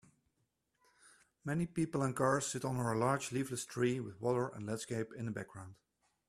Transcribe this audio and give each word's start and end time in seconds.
Many 1.45 1.67
people 1.67 2.01
and 2.01 2.15
cars 2.15 2.47
sit 2.47 2.65
under 2.65 2.91
a 2.91 2.97
large 2.97 3.31
leafless 3.31 3.65
tree 3.65 3.99
with 3.99 4.19
water 4.19 4.47
and 4.47 4.65
landscape 4.65 5.13
in 5.13 5.25
the 5.27 5.31
background. 5.31 5.75